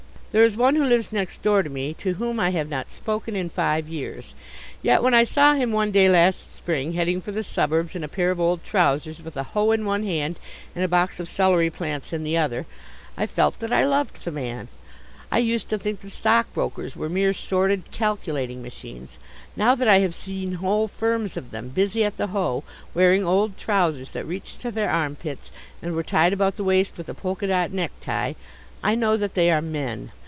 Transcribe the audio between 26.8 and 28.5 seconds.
with a polka dot necktie,